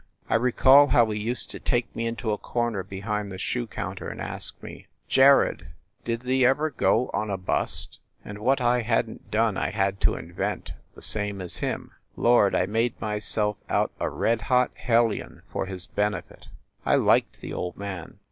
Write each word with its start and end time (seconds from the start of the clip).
I 0.27 0.33
recall 0.33 0.87
how 0.87 1.11
he 1.11 1.19
used 1.19 1.51
to 1.51 1.59
take 1.59 1.95
me 1.95 2.07
into 2.07 2.31
a 2.31 2.37
corner 2.39 2.81
behind 2.81 3.31
the 3.31 3.37
shoe 3.37 3.67
counter 3.67 4.09
and 4.09 4.19
ask 4.19 4.59
me, 4.63 4.87
"Jared, 5.07 5.67
did 6.03 6.21
thee 6.21 6.43
ever 6.43 6.71
go 6.71 7.11
on 7.13 7.29
a 7.29 7.37
bust?" 7.37 7.99
And 8.25 8.39
what 8.39 8.59
I 8.59 8.81
hadn 8.81 9.19
t 9.19 9.23
done 9.29 9.57
I 9.57 9.69
had 9.69 10.01
to 10.01 10.15
invent, 10.15 10.71
the 10.95 11.03
same 11.03 11.39
as 11.39 11.57
him. 11.57 11.91
Lord, 12.15 12.55
I 12.55 12.65
made 12.65 12.99
myself 12.99 13.57
out 13.69 13.91
a 13.99 14.09
red 14.09 14.41
hot 14.41 14.71
hellion 14.73 15.43
for 15.51 15.67
his 15.67 15.85
benefit! 15.85 16.47
I 16.83 16.95
liked 16.95 17.39
the 17.39 17.53
old 17.53 17.77
man. 17.77 18.17